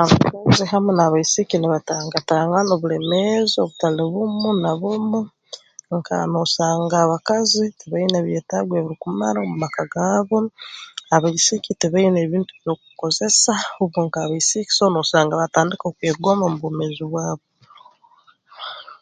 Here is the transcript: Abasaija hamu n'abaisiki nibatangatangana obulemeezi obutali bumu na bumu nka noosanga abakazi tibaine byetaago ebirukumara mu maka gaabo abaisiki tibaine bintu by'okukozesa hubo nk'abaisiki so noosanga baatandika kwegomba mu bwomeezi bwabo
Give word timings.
Abasaija 0.00 0.64
hamu 0.72 0.90
n'abaisiki 0.94 1.56
nibatangatangana 1.58 2.70
obulemeezi 2.74 3.56
obutali 3.60 4.02
bumu 4.12 4.50
na 4.62 4.70
bumu 4.80 5.20
nka 5.96 6.16
noosanga 6.30 6.96
abakazi 7.00 7.64
tibaine 7.78 8.18
byetaago 8.26 8.72
ebirukumara 8.76 9.38
mu 9.48 9.54
maka 9.62 9.82
gaabo 9.92 10.36
abaisiki 11.14 11.70
tibaine 11.80 12.20
bintu 12.32 12.52
by'okukozesa 12.60 13.52
hubo 13.78 13.98
nk'abaisiki 14.06 14.70
so 14.76 14.84
noosanga 14.90 15.38
baatandika 15.40 15.86
kwegomba 15.96 16.44
mu 16.50 16.56
bwomeezi 16.60 17.04
bwabo 17.10 17.44